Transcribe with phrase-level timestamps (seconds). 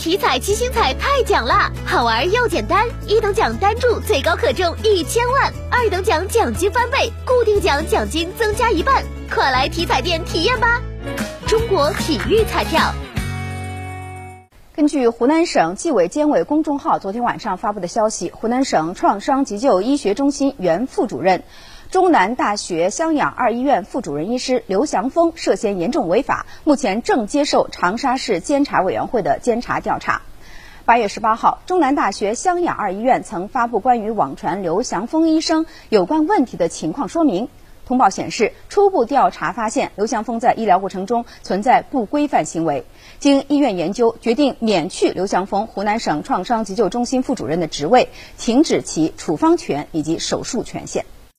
[0.00, 10.80] 体彩七星彩太奖啦，好玩又简单，一等奖单注最高可中一千万，二等奖奖金翻倍，固定奖奖金增加一半，快来体彩店体验吧！
[11.46, 12.80] 中国体育彩票。
[14.74, 21.42] 根据湖南省纪委监委公众号昨天晚上发布的消息，湖南省创伤急救医学中心原副主任。
[21.90, 30.22] 中南大学湘雅二医院副主任医师刘祥峰涉嫌严重违法，目前正接受长沙市监察委员会的监察调查。
[30.84, 37.48] 八月十八号，中南大学湘雅二医院曾发布关于网传刘祥峰医生有关问题的情况说明。
[37.86, 42.84] 通报显示，初步调查发现，刘祥峰在医疗过程中存在不规范行为。
[43.18, 51.04] 经医院研究，决定免去刘祥峰湖南省创伤急救中心副主任的职位，停止其处方权以及手术权限。